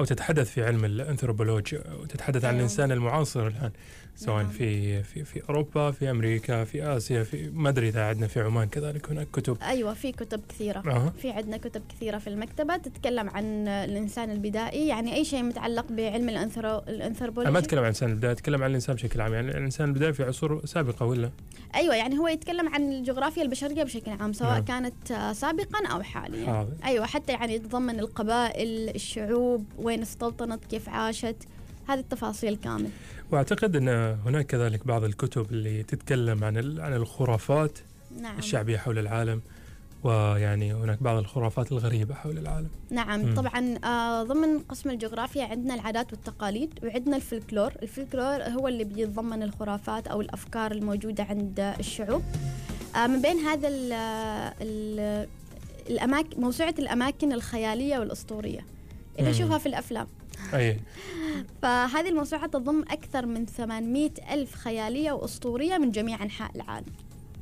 أو 0.00 0.04
تتحدث 0.04 0.50
في 0.50 0.64
علم 0.64 0.84
الانثروبولوجيا 0.84 1.82
وتتحدث 2.02 2.44
عن 2.44 2.50
أيوة. 2.50 2.58
الإنسان 2.58 2.92
المعاصر 2.92 3.46
الآن 3.46 3.70
سواء 4.16 4.42
نعم. 4.42 4.48
في 4.48 5.02
في 5.02 5.24
في 5.24 5.42
أوروبا 5.48 5.90
في 5.90 6.10
أمريكا 6.10 6.64
في 6.64 6.82
آسيا 6.96 7.22
في 7.22 7.50
ما 7.54 7.68
أدري 7.68 7.88
إذا 7.88 8.04
عندنا 8.04 8.26
في 8.26 8.40
عمان 8.40 8.68
كذلك 8.68 9.10
هناك 9.10 9.26
كتب 9.32 9.56
أيوه 9.62 9.94
في 9.94 10.12
كتب 10.12 10.40
كثيرة 10.48 10.78
أه. 10.78 11.12
في 11.22 11.30
عندنا 11.30 11.56
كتب 11.56 11.82
كثيرة 11.88 12.18
في 12.18 12.26
المكتبة 12.26 12.76
تتكلم 12.76 13.30
عن 13.30 13.68
الإنسان 13.68 14.30
البدائي 14.30 14.88
يعني 14.88 15.14
أي 15.14 15.24
شيء 15.24 15.42
متعلق 15.42 15.92
بعلم 15.92 16.28
الأنثرو... 16.28 16.82
أنا 17.38 17.50
ما 17.50 17.58
أتكلم 17.58 17.78
عن 17.78 17.84
الإنسان 17.84 18.10
البدايه 18.10 18.32
أتكلم 18.32 18.62
عن 18.62 18.70
الإنسان 18.70 18.96
بشكل 18.96 19.20
عام 19.20 19.34
يعني 19.34 19.50
الإنسان 19.50 19.88
البدايه 19.88 20.12
في 20.12 20.22
عصور 20.22 20.66
سابقة 20.66 21.06
ولا؟ 21.16 21.30
أيوه 21.74 21.94
يعني 21.94 22.18
هو 22.18 22.28
يتكلم 22.28 22.68
عن 22.68 22.92
الجغرافيا 22.92 23.42
البشرية 23.42 23.82
بشكل 23.82 24.10
عام 24.10 24.32
سواء 24.32 24.52
نعم. 24.52 24.64
كانت 24.64 25.12
آه، 25.12 25.32
سابقا 25.32 25.86
أو 25.86 26.02
حاليا. 26.02 26.46
حاضر. 26.46 26.72
أيوه 26.84 27.06
حتى 27.06 27.32
يعني 27.32 27.54
يتضمن 27.54 28.00
القبائل 28.00 28.88
الشعوب 28.94 29.64
وين 29.78 30.02
استوطنت 30.02 30.64
كيف 30.64 30.88
عاشت 30.88 31.36
هذه 31.88 31.98
التفاصيل 31.98 32.56
كامل 32.56 32.90
وأعتقد 33.32 33.76
أن 33.76 33.88
هناك 34.26 34.46
كذلك 34.46 34.86
بعض 34.86 35.04
الكتب 35.04 35.46
اللي 35.50 35.82
تتكلم 35.82 36.44
عن 36.44 36.56
عن 36.80 36.92
الخرافات 36.92 37.78
نعم. 38.20 38.38
الشعبية 38.38 38.76
حول 38.76 38.98
العالم. 38.98 39.40
ويعني 40.04 40.74
هناك 40.74 41.02
بعض 41.02 41.16
الخرافات 41.16 41.72
الغريبة 41.72 42.14
حول 42.14 42.38
العالم. 42.38 42.68
نعم 42.90 43.20
مم. 43.20 43.34
طبعا 43.34 43.78
آه 43.84 44.22
ضمن 44.22 44.58
قسم 44.58 44.90
الجغرافيا 44.90 45.44
عندنا 45.44 45.74
العادات 45.74 46.12
والتقاليد 46.12 46.78
وعندنا 46.82 47.16
الفلكلور. 47.16 47.72
الفلكلور 47.82 48.42
هو 48.42 48.68
اللي 48.68 48.84
بيتضمن 48.84 49.42
الخرافات 49.42 50.06
أو 50.06 50.20
الأفكار 50.20 50.72
الموجودة 50.72 51.24
عند 51.24 51.60
الشعوب. 51.78 52.22
آه 52.96 53.06
من 53.06 53.22
بين 53.22 53.36
هذا 53.38 53.68
ال 53.68 53.92
ال 54.62 55.28
الاماكن 55.90 56.40
موسوعة 56.40 56.74
الأماكن 56.78 57.32
الخيالية 57.32 57.98
والأسطورية. 57.98 58.64
اللي 59.18 59.30
مم. 59.30 59.36
نشوفها 59.36 59.58
في 59.58 59.66
الأفلام. 59.66 60.06
أي. 60.54 60.80
فهذه 61.62 62.08
الموسوعة 62.08 62.46
تضم 62.46 62.82
أكثر 62.82 63.26
من 63.26 63.46
800 63.46 64.10
ألف 64.32 64.54
خيالية 64.54 65.12
وأسطورية 65.12 65.78
من 65.78 65.90
جميع 65.90 66.22
أنحاء 66.22 66.50
العالم. 66.56 66.92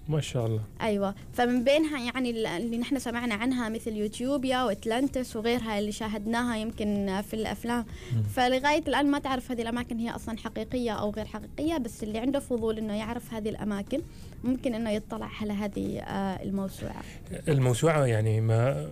ما 0.08 0.20
شاء 0.20 0.46
الله. 0.46 0.60
أيوة. 0.80 1.14
فمن 1.32 1.64
بينها 1.64 1.98
يعني 1.98 2.30
اللي 2.56 2.78
نحن 2.78 2.98
سمعنا 2.98 3.34
عنها 3.34 3.68
مثل 3.68 3.92
يوتيوبيا 3.92 4.62
وأتلانتس 4.62 5.36
وغيرها 5.36 5.78
اللي 5.78 5.92
شاهدناها 5.92 6.56
يمكن 6.56 7.22
في 7.30 7.34
الأفلام. 7.34 7.84
مم. 8.12 8.22
فلغاية 8.22 8.82
الآن 8.88 9.10
ما 9.10 9.18
تعرف 9.18 9.50
هذه 9.50 9.62
الأماكن 9.62 9.98
هي 9.98 10.10
أصلا 10.10 10.38
حقيقية 10.38 10.90
أو 10.92 11.10
غير 11.10 11.24
حقيقية 11.24 11.78
بس 11.78 12.02
اللي 12.02 12.18
عنده 12.18 12.40
فضول 12.40 12.78
إنه 12.78 12.94
يعرف 12.94 13.34
هذه 13.34 13.48
الأماكن 13.48 14.00
ممكن 14.44 14.74
إنه 14.74 14.90
يطلع 14.90 15.30
على 15.40 15.52
هذه 15.52 15.98
آه، 15.98 16.42
الموسوعة. 16.42 17.02
الموسوعة 17.48 18.04
يعني 18.06 18.40
ما 18.40 18.88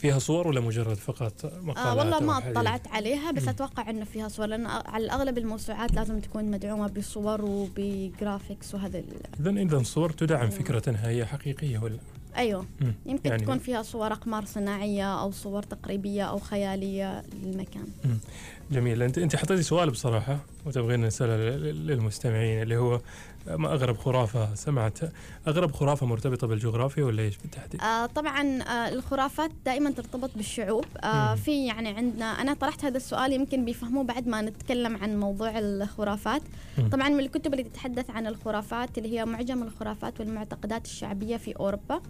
فيها 0.00 0.18
صور 0.18 0.48
ولا 0.48 0.60
مجرد 0.60 0.96
فقط 0.96 1.44
مقالات 1.62 1.86
آه 1.86 1.94
والله 1.96 2.20
ما؟ 2.20 2.38
اطلعت 2.38 2.88
عليها 2.88 3.30
بس 3.30 3.42
مم. 3.42 3.48
أتوقع 3.48 3.90
إنه 3.90 4.04
فيها 4.04 4.28
صور 4.28 4.46
لأن 4.46 4.66
على 4.66 5.04
الأغلب 5.04 5.38
الموسوعات 5.38 5.94
لازم 5.94 6.20
تكون 6.20 6.44
مدعومة 6.44 6.86
بصور 6.88 7.44
وبجرافيكس 7.44 8.74
وهذا 8.74 9.02
إذا 9.40 9.50
إذا 9.50 9.76
الصور 9.76 10.10
تدعم 10.10 10.40
أيوة. 10.40 10.50
فكرة 10.50 10.90
أنها 10.90 11.08
هي 11.08 11.26
حقيقية 11.26 11.78
ولا 11.78 11.98
أيوه 12.36 12.66
مم. 12.80 12.94
يمكن 13.06 13.30
يعني- 13.30 13.42
تكون 13.42 13.58
فيها 13.58 13.82
صور 13.82 14.12
أقمار 14.12 14.44
صناعية 14.44 15.20
أو 15.20 15.30
صور 15.30 15.62
تقريبية 15.62 16.22
أو 16.24 16.38
خيالية 16.38 17.22
للمكان 17.42 17.86
جميل 18.70 19.02
انت 19.02 19.18
أنت 19.18 19.36
حطيتي 19.36 19.62
سؤال 19.62 19.90
بصراحة 19.90 20.38
وتبغين 20.68 21.00
نساله 21.06 21.36
لل- 21.36 21.86
للمستمعين 21.86 22.62
اللي 22.62 22.76
هو 22.76 23.00
ما 23.46 23.72
أغرب 23.72 23.96
خرافة 23.98 24.54
سمعتها 24.54 25.12
أغرب 25.48 25.72
خرافة 25.72 26.06
مرتبطة 26.06 26.46
بالجغرافيا 26.46 27.04
ولا 27.04 27.22
إيش 27.22 27.36
بالتحديد؟ 27.36 27.80
آه 27.80 28.06
طبعا 28.06 28.62
آه 28.62 28.88
الخرافات 28.88 29.50
دائما 29.66 29.90
ترتبط 29.90 30.30
بالشعوب 30.36 30.84
آه. 31.04 31.34
في 31.34 31.66
يعني 31.66 31.88
عندنا 31.88 32.24
أنا 32.24 32.54
طرحت 32.54 32.84
هذا 32.84 32.96
السؤال 32.96 33.32
يمكن 33.32 33.64
بيفهموه 33.64 34.04
بعد 34.04 34.26
ما 34.28 34.42
نتكلم 34.42 34.96
عن 34.96 35.20
موضوع 35.20 35.58
الخرافات 35.58 36.42
مم. 36.78 36.88
طبعا 36.90 37.08
من 37.08 37.20
الكتب 37.20 37.52
اللي 37.52 37.64
تتحدث 37.64 38.10
عن 38.10 38.26
الخرافات 38.26 38.98
اللي 38.98 39.18
هي 39.18 39.24
معجم 39.24 39.62
الخرافات 39.62 40.20
والمعتقدات 40.20 40.84
الشعبية 40.84 41.36
في 41.36 41.56
أوروبا 41.56 42.00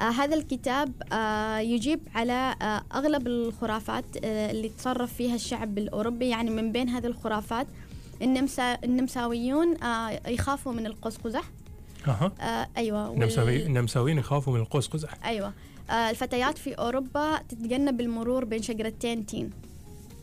آه 0.00 0.02
هذا 0.10 0.34
الكتاب 0.36 0.92
آه 1.12 1.58
يجيب 1.58 2.00
على 2.14 2.54
آه 2.62 2.82
أغلب 2.94 3.26
الخرافات 3.26 4.04
آه 4.24 4.50
اللي 4.50 4.68
تصرف 4.68 5.14
فيها 5.14 5.34
الشعب 5.34 5.78
الأوروبي 5.78 6.28
يعني 6.28 6.50
من 6.50 6.72
بين 6.72 6.88
هذه 6.88 7.06
الخرافات 7.06 7.66
النمسا 8.22 8.78
النمساويون 8.84 9.82
آه 9.82 10.28
يخافوا 10.28 10.72
من 10.72 10.86
القوس 10.86 11.16
قزح 11.16 11.44
أها. 12.08 12.32
آه 12.40 12.68
أيوة 12.76 13.08
وال- 13.10 13.14
النمساوي 13.18 13.66
النمساويين 13.66 14.18
يخافوا 14.18 14.52
من 14.54 14.60
القوس 14.60 14.88
قزح 14.88 15.10
أيوة. 15.24 15.52
آه 15.90 16.10
الفتيات 16.10 16.58
في 16.58 16.72
أوروبا 16.74 17.38
تتجنب 17.48 18.00
المرور 18.00 18.44
بين 18.44 18.62
شجرتين 18.62 19.26
تين 19.26 19.50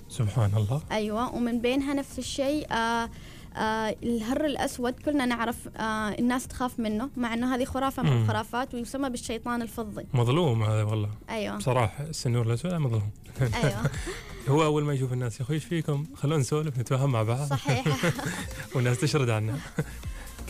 سبحان 0.09 0.51
الله. 0.57 0.81
أيوة 0.91 1.35
ومن 1.35 1.61
بينها 1.61 1.93
نفس 1.93 2.19
الشيء 2.19 2.67
آه 2.73 3.09
آه 3.57 3.95
الهر 4.03 4.45
الأسود 4.45 4.93
كلنا 4.93 5.25
نعرف 5.25 5.67
آه 5.77 6.09
الناس 6.09 6.47
تخاف 6.47 6.79
منه 6.79 7.09
مع 7.17 7.33
أنه 7.33 7.55
هذه 7.55 7.65
خرافة 7.65 8.03
من. 8.03 8.21
الخرافات 8.21 8.73
ويسمى 8.73 9.09
بالشيطان 9.09 9.61
الفضي. 9.61 10.05
مظلوم 10.13 10.63
هذا 10.63 10.83
والله. 10.83 11.09
أيوة. 11.29 11.57
بصراحة 11.57 12.03
السنور 12.03 12.45
الأسود 12.47 12.73
مظلوم. 12.73 13.09
أيوة. 13.41 13.89
هو 14.49 14.63
أول 14.63 14.83
ما 14.83 14.93
يشوف 14.93 15.13
الناس 15.13 15.39
يا 15.39 15.41
أخوي 15.45 15.55
إيش 15.55 15.65
فيكم؟ 15.65 16.05
خلونا 16.15 16.37
نسولف 16.37 16.77
نتفاهم 16.79 17.11
مع 17.11 17.23
بعض. 17.23 17.47
صحيح. 17.49 17.85
والناس 18.75 18.99
تشرد 18.99 19.29
عنها 19.29 19.57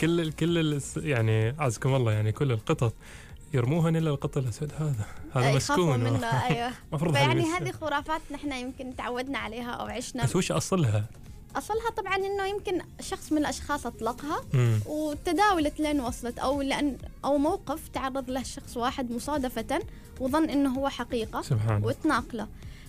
كل 0.00 0.20
ال- 0.20 0.36
كل 0.36 0.58
ال- 0.58 0.80
يعني 0.96 1.54
عزكم 1.58 1.94
الله 1.94 2.12
يعني 2.12 2.32
كل 2.32 2.52
القطط 2.52 2.94
يرموهن 3.54 3.96
الا 3.96 4.10
القط 4.10 4.36
الأسود. 4.38 4.72
هذا 4.78 4.94
هذا 5.32 5.54
مسكون 5.56 6.00
منه 6.00 6.26
أيوة. 6.26 6.70
المفروض 6.90 7.14
فيعني 7.14 7.42
هذه 7.44 7.70
خرافات 7.72 8.20
نحن 8.30 8.52
يمكن 8.52 8.96
تعودنا 8.96 9.38
عليها 9.38 9.70
أو 9.70 9.86
عشنا. 9.86 10.24
بس 10.24 10.36
وش 10.36 10.52
أصلها؟ 10.52 11.04
أصلها 11.56 11.90
طبعا 11.96 12.16
أنه 12.16 12.46
يمكن 12.46 12.80
شخص 13.00 13.32
من 13.32 13.38
الأشخاص 13.38 13.86
أطلقها 13.86 14.40
مم. 14.54 14.80
وتداولت 14.86 15.80
لين 15.80 16.00
وصلت 16.00 16.38
أو 16.38 16.62
لأن 16.62 16.96
أو 17.24 17.38
موقف 17.38 17.88
تعرض 17.88 18.30
له 18.30 18.42
شخص 18.42 18.76
واحد 18.76 19.10
مصادفة 19.12 19.80
وظن 20.20 20.50
إنه 20.50 20.74
هو 20.78 20.88
حقيقة 20.88 21.42
سبحان 21.42 21.76
الله. 21.76 21.86
وتناقله. 21.88 22.46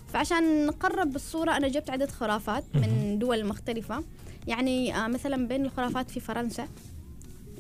فعشان 0.08 0.66
نقرب 0.66 1.12
بالصورة 1.14 1.58
أنا 1.58 1.68
جبت 1.68 1.90
عده 1.90 2.08
خرافات 2.08 2.64
من 2.74 3.20
دول 3.20 3.46
مختلفة. 3.46 4.04
يعني 4.48 4.96
آه 4.96 5.08
مثلا 5.08 5.48
بين 5.48 5.66
الخرافات 5.66 6.12
في 6.12 6.20
فرنسا 6.20 6.68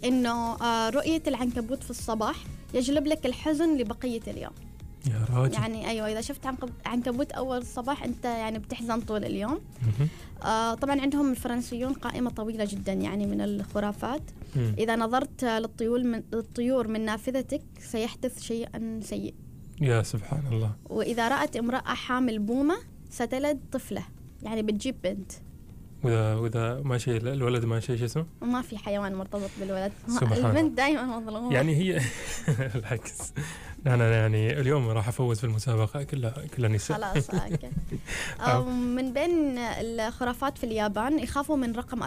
إنه 0.05 0.31
آه 0.61 0.89
رؤية 0.89 1.21
العنكبوت 1.27 1.83
في 1.83 1.89
الصباح 1.89 2.35
يجلب 2.73 3.07
لك 3.07 3.25
الحزن 3.25 3.77
لبقية 3.77 4.21
اليوم. 4.27 4.51
يا 5.07 5.25
راجل. 5.35 5.53
يعني 5.53 5.89
أيوه 5.89 6.11
إذا 6.11 6.21
شفت 6.21 6.45
عنكب- 6.45 6.73
عنكبوت 6.85 7.31
أول 7.31 7.57
الصباح 7.57 8.03
أنت 8.03 8.25
يعني 8.25 8.59
بتحزن 8.59 9.01
طول 9.01 9.25
اليوم. 9.25 9.59
آه 10.43 10.73
طبعا 10.73 11.01
عندهم 11.01 11.31
الفرنسيون 11.31 11.93
قائمة 11.93 12.29
طويلة 12.29 12.65
جدا 12.65 12.93
يعني 12.93 13.25
من 13.25 13.41
الخرافات. 13.41 14.21
إذا 14.77 14.95
نظرت 14.95 15.43
للطيور 15.43 16.03
من, 16.03 16.23
للطيور 16.33 16.87
من 16.87 17.05
نافذتك 17.05 17.61
سيحدث 17.79 18.41
شيئا 18.41 18.99
سيء. 19.03 19.33
يا 19.81 20.03
سبحان 20.03 20.43
الله. 20.51 20.71
وإذا 20.89 21.27
رأت 21.27 21.55
امرأة 21.55 21.93
حامل 21.93 22.39
بومة 22.39 22.77
ستلد 23.09 23.59
طفلة. 23.71 24.03
يعني 24.43 24.61
بتجيب 24.61 24.95
بنت. 25.03 25.31
واذا 26.03 26.35
وإذا 26.35 26.81
ماشي 26.81 27.17
الولد 27.17 27.65
ماشي 27.65 27.97
شو 27.97 28.05
اسمه؟ 28.05 28.25
وما 28.41 28.61
في 28.61 28.77
حيوان 28.77 29.15
مرتبط 29.15 29.49
بالولد. 29.59 29.91
سبحان. 30.07 30.45
البنت 30.45 30.77
دائما 30.77 31.19
مظلومة. 31.19 31.53
يعني 31.53 31.75
هي 31.75 32.01
العكس. 32.75 33.33
أنا 33.87 34.11
يعني 34.11 34.59
اليوم 34.59 34.87
راح 34.89 35.07
أفوز 35.07 35.37
في 35.37 35.43
المسابقة 35.43 36.03
كلها 36.03 36.33
كلها 36.57 36.69
نساء. 36.69 36.97
خلاص 36.97 37.29
أوكي. 37.29 37.69
من 38.95 39.13
بين 39.13 39.57
الخرافات 39.57 40.57
في 40.57 40.63
اليابان 40.63 41.19
يخافوا 41.19 41.57
من 41.57 41.71
رقم 41.75 42.03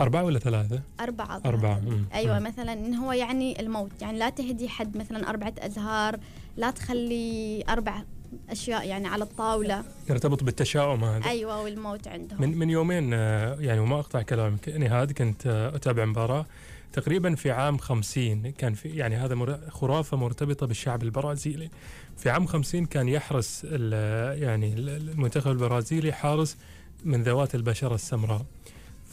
أربعة 0.00 0.24
ولا 0.24 0.38
ثلاثة؟ 0.38 0.80
أربعة. 1.00 1.40
أربعة 1.46 1.78
مم. 1.80 2.04
أيوة 2.14 2.38
مم. 2.38 2.46
مثلا 2.46 2.72
إن 2.72 2.94
هو 2.94 3.12
يعني 3.12 3.60
الموت 3.60 3.90
يعني 4.02 4.18
لا 4.18 4.30
تهدي 4.30 4.68
حد 4.68 4.96
مثلا 4.96 5.30
أربعة 5.30 5.54
أزهار 5.58 6.18
لا 6.56 6.70
تخلي 6.70 7.64
أربع 7.68 8.02
أشياء 8.50 8.86
يعني 8.88 9.08
على 9.08 9.24
الطاولة. 9.24 9.84
يرتبط 10.10 10.42
بالتشاؤم 10.44 11.04
هذا. 11.04 11.24
أيوة 11.24 11.62
والموت 11.62 12.08
عندهم. 12.08 12.40
من 12.42 12.58
من 12.58 12.70
يومين 12.70 13.10
آه، 13.14 13.56
يعني 13.60 13.80
وما 13.80 13.98
أقطع 13.98 14.22
كلامك 14.22 14.68
نهاد 14.68 15.12
كنت 15.12 15.46
آه، 15.46 15.76
أتابع 15.76 16.04
مباراة 16.04 16.46
تقريبا 16.92 17.34
في 17.34 17.50
عام 17.50 17.78
50 17.78 18.50
كان 18.50 18.74
في 18.74 18.88
يعني 18.88 19.16
هذا 19.16 19.60
خرافة 19.70 20.16
مرتبطة 20.16 20.66
بالشعب 20.66 21.02
البرازيلي. 21.02 21.70
في 22.16 22.30
عام 22.30 22.46
50 22.46 22.86
كان 22.86 23.08
يحرس 23.08 23.64
يعني 23.64 24.72
ال- 24.74 24.88
المنتخب 25.10 25.50
البرازيلي 25.50 26.12
حارس 26.12 26.56
من 27.04 27.22
ذوات 27.22 27.54
البشرة 27.54 27.94
السمراء. 27.94 28.42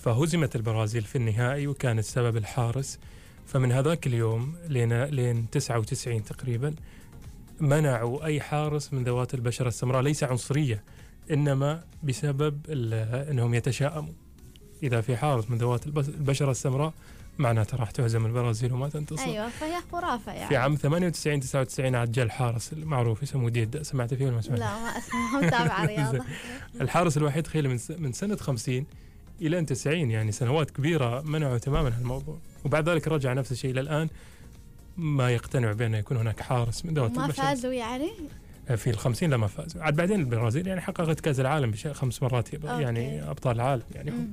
فهزمت 0.03 0.55
البرازيل 0.55 1.01
في 1.01 1.15
النهائي 1.15 1.67
وكان 1.67 1.99
السبب 1.99 2.37
الحارس. 2.37 2.99
فمن 3.45 3.71
هذاك 3.71 4.07
اليوم 4.07 4.55
لين 4.67 5.03
لين 5.03 5.49
99 5.49 6.23
تقريبا 6.23 6.75
منعوا 7.59 8.25
أي 8.25 8.41
حارس 8.41 8.93
من 8.93 9.03
ذوات 9.03 9.33
البشرة 9.33 9.67
السمراء 9.67 10.01
ليس 10.01 10.23
عنصرية 10.23 10.83
إنما 11.31 11.83
بسبب 12.03 12.59
إنهم 13.31 13.53
يتشائموا. 13.53 14.13
إذا 14.83 15.01
في 15.01 15.17
حارس 15.17 15.49
من 15.49 15.57
ذوات 15.57 15.87
البشرة 15.87 16.51
السمراء 16.51 16.93
معناته 17.39 17.77
راح 17.77 17.91
تهزم 17.91 18.25
البرازيل 18.25 18.73
وما 18.73 18.89
تنتصر. 18.89 19.23
أيوة 19.23 19.49
فهي 19.49 19.81
خرافة 19.91 20.31
يعني. 20.31 20.49
في 20.49 20.57
عام 20.57 20.75
98 20.75 21.39
99 21.39 21.95
عاد 21.95 22.11
جاء 22.11 22.25
الحارس 22.25 22.73
المعروف 22.73 23.23
اسمه 23.23 23.49
ديد. 23.49 23.81
سمعت 23.81 24.13
فيه 24.13 24.25
ولا 24.25 24.35
ما 24.35 24.41
سمعت؟ 24.41 24.59
لا 24.59 24.79
ما 24.79 24.97
اسمع 24.97 25.31
ما 25.31 25.47
متابعة 25.47 25.85
رياضة 25.95 26.23
الحارس 26.81 27.17
الوحيد 27.17 27.43
تخيل 27.43 27.79
من 27.99 28.11
سنة 28.11 28.35
50 28.35 28.85
إلى 29.41 29.61
90 29.65 30.11
يعني 30.11 30.31
سنوات 30.31 30.71
كبيرة 30.71 31.21
منعوا 31.21 31.57
تماما 31.57 31.97
هالموضوع 31.97 32.37
وبعد 32.65 32.89
ذلك 32.89 33.07
رجع 33.07 33.33
نفس 33.33 33.51
الشيء 33.51 33.71
إلى 33.71 33.81
الآن 33.81 34.07
ما 34.97 35.29
يقتنع 35.31 35.71
بأن 35.71 35.93
يكون 35.95 36.17
هناك 36.17 36.41
حارس 36.41 36.85
من 36.85 36.93
ذوات 36.93 37.11
ما 37.11 37.27
فازوا 37.27 37.71
يعني 37.73 38.09
في 38.75 38.89
الخمسين 38.89 39.29
لما 39.29 39.47
فازوا 39.47 39.81
عاد 39.83 39.95
بعدين 39.95 40.19
البرازيل 40.19 40.67
يعني 40.67 40.81
حققت 40.81 41.19
كأس 41.19 41.39
العالم 41.39 41.71
بش- 41.71 41.87
خمس 41.87 42.23
مرات 42.23 42.53
يبقى 42.53 42.71
okay. 42.73 42.83
يعني 42.83 43.29
أبطال 43.29 43.55
العالم 43.55 43.83
يعني 43.95 44.11
هم. 44.11 44.31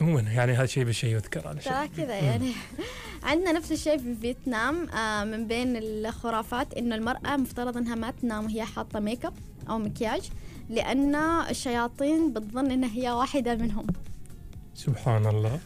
عموما 0.00 0.20
يعني 0.20 0.52
هذا 0.52 0.66
شيء 0.66 0.84
بالشيء 0.84 1.14
يذكر 1.14 1.48
على 1.48 1.60
شيء. 1.60 1.72
كذا 1.96 2.14
يعني. 2.14 2.52
عندنا 3.22 3.52
نفس 3.52 3.72
الشيء 3.72 3.98
في 3.98 4.14
فيتنام 4.14 4.88
آه 4.88 5.24
من 5.24 5.46
بين 5.46 5.76
الخرافات 5.76 6.74
إنه 6.74 6.94
المرأة 6.94 7.36
مفترض 7.36 7.76
إنها 7.76 7.94
ما 7.94 8.10
تنام 8.10 8.44
وهي 8.44 8.64
حاطة 8.64 9.00
make 9.00 9.24
up 9.24 9.34
أو 9.68 9.78
مكياج 9.78 10.30
لأن 10.70 11.14
الشياطين 11.50 12.32
بتظن 12.32 12.70
انها 12.70 12.90
هي 12.94 13.10
واحدة 13.10 13.54
منهم. 13.54 13.86
سبحان 14.74 15.26
الله 15.26 15.60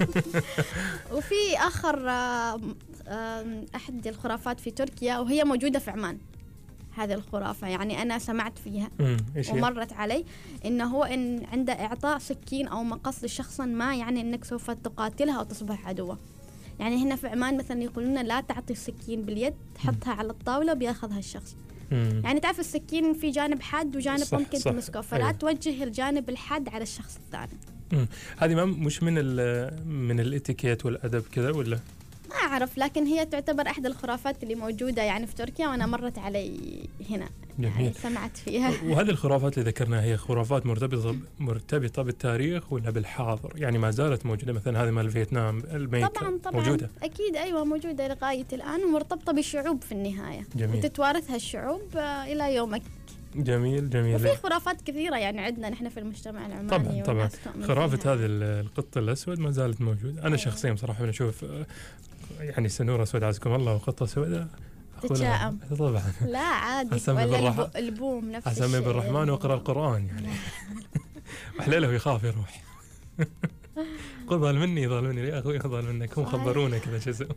وفي 1.14 1.56
آخر 1.56 2.08
آه 2.08 2.60
آه 3.08 3.64
أحد 3.74 4.06
الخرافات 4.06 4.60
في 4.60 4.70
تركيا 4.70 5.18
وهي 5.18 5.44
موجودة 5.44 5.78
في 5.78 5.90
عمان. 5.90 6.18
هذه 6.98 7.14
الخرافة 7.14 7.68
يعني 7.68 8.02
أنا 8.02 8.18
سمعت 8.18 8.58
فيها؟ 8.58 8.90
ومرت 9.52 9.92
علي 9.92 10.24
إنه 10.64 10.84
هو 10.84 11.04
إن 11.04 11.44
عند 11.52 11.70
إعطاء 11.70 12.18
سكين 12.18 12.68
أو 12.68 12.82
مقص 12.84 13.24
لشخص 13.24 13.60
ما 13.60 13.96
يعني 13.96 14.20
إنك 14.20 14.44
سوف 14.44 14.70
تقاتلها 14.70 15.38
أو 15.38 15.42
تصبح 15.42 15.88
عدوة. 15.88 16.18
يعني 16.80 17.04
هنا 17.04 17.16
في 17.16 17.26
عمان 17.26 17.56
مثلا 17.56 17.82
يقولون 17.82 18.22
لا 18.22 18.40
تعطي 18.40 18.72
السكين 18.72 19.22
باليد 19.22 19.54
تحطها 19.74 20.12
على 20.12 20.30
الطاولة 20.30 20.72
بياخذها 20.72 21.18
الشخص. 21.18 21.56
مم. 21.92 22.20
يعني 22.24 22.40
تعرف 22.40 22.60
السكين 22.60 23.12
في 23.12 23.30
جانب 23.30 23.62
حاد 23.62 23.96
وجانب 23.96 24.24
صح، 24.24 24.38
ممكن 24.38 24.58
صح، 24.58 24.70
تمسكه 24.70 25.00
فلا 25.00 25.18
أيوة. 25.24 25.30
توجه 25.30 25.84
الجانب 25.84 26.28
الحاد 26.28 26.68
على 26.68 26.82
الشخص 26.82 27.16
الثاني. 27.16 27.58
هذه 28.38 28.54
ما 28.54 28.64
مش 28.64 29.02
من 29.02 29.14
ال 29.18 29.88
من 29.88 30.20
الإتيكيت 30.20 30.86
والأدب 30.86 31.22
كذا 31.32 31.50
ولا؟ 31.50 31.78
ما 32.48 32.54
أعرف 32.54 32.78
لكن 32.78 33.06
هي 33.06 33.26
تعتبر 33.26 33.66
احدى 33.66 33.88
الخرافات 33.88 34.42
اللي 34.42 34.54
موجودة 34.54 35.02
يعني 35.02 35.26
في 35.26 35.34
تركيا 35.34 35.68
وأنا 35.68 35.86
مرت 35.86 36.18
علي 36.18 36.58
هنا. 37.10 37.28
يعني 37.58 37.92
سمعت 37.92 38.36
فيها. 38.36 38.72
وهذه 38.84 39.10
الخرافات 39.16 39.58
اللي 39.58 39.70
ذكرناها 39.70 40.02
هي 40.02 40.16
خرافات 40.16 40.66
مرتبطة 40.66 41.16
مرتبطة 41.38 42.02
بالتاريخ 42.02 42.72
ولا 42.72 42.90
بالحاضر. 42.90 43.52
يعني 43.56 43.78
ما 43.78 43.90
زالت 43.90 44.26
موجودة 44.26 44.52
مثلا 44.52 44.84
هذه 44.84 44.90
مال 44.90 45.10
فيتنام 45.10 45.58
الميك 45.58 46.06
طبعا 46.06 46.38
طبعا. 46.44 46.60
موجودة. 46.62 46.90
أكيد 47.02 47.36
أيوه 47.36 47.64
موجودة 47.64 48.08
لغاية 48.08 48.46
الآن 48.52 48.84
ومرتبطة 48.84 49.32
بالشعوب 49.32 49.82
في 49.82 49.92
النهاية. 49.92 50.46
جميل. 50.56 50.76
وتتوارثها 50.78 51.36
الشعوب 51.36 51.82
آه، 51.96 52.24
إلى 52.24 52.54
يومك. 52.54 52.82
جميل 53.36 53.90
جميل. 53.90 54.14
وفي 54.14 54.36
خرافات 54.36 54.82
كثيرة 54.82 55.16
يعني 55.16 55.40
عندنا 55.40 55.68
نحن 55.70 55.88
في 55.88 56.00
المجتمع 56.00 56.46
العماني 56.46 56.68
طبعاً، 57.02 57.28
طبعاً. 57.54 57.66
خرافة 57.66 57.96
فيها. 57.96 58.14
ال- 58.14 58.42
القط 58.66 58.96
الأسود 58.96 59.38
ما 59.38 59.50
زالت 59.50 59.80
موجودة. 59.80 60.18
أنا 60.20 60.26
أيوة. 60.26 60.36
شخصيا 60.36 60.74
صراحة 60.74 61.02
من 61.02 61.08
أشوف 61.08 61.44
آه، 61.44 61.66
يعني 62.40 62.68
سنورة 62.68 63.04
سود 63.04 63.22
عزكم 63.24 63.54
الله 63.54 63.74
وقطة 63.74 64.06
سوداء 64.06 64.48
تتشائم. 65.02 65.58
طبعا 65.78 66.02
لا 66.26 66.38
عادي. 66.38 67.00
ولا 67.08 67.26
بالرح- 67.26 67.58
الب- 67.58 67.76
البوم 67.76 68.30
نفس 68.32 68.46
أسمي 68.48 68.66
الشيء. 68.66 68.80
بالرحمن 68.80 69.30
وأقرأ 69.30 69.54
القرآن 69.54 70.06
يعني. 70.06 70.28
وحليله 71.58 71.92
يخاف 71.92 72.24
يروح. 72.24 72.62
قل 74.28 74.38
ظل 74.38 74.58
مني 74.58 74.88
ظل 74.88 75.04
مني 75.04 75.20
يا 75.20 75.38
أخوي؟ 75.38 75.58
ظل 75.58 75.92
منك 75.92 76.18
هم. 76.18 76.24
خبرونا 76.26 76.78
كذا 76.78 76.98
شو 76.98 77.10
اسمه. 77.10 77.28